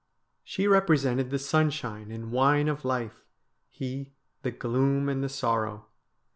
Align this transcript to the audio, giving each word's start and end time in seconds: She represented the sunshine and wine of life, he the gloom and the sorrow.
She 0.43 0.67
represented 0.67 1.29
the 1.29 1.37
sunshine 1.37 2.09
and 2.09 2.31
wine 2.31 2.67
of 2.67 2.83
life, 2.83 3.23
he 3.69 4.13
the 4.41 4.49
gloom 4.49 5.07
and 5.07 5.23
the 5.23 5.29
sorrow. 5.29 5.89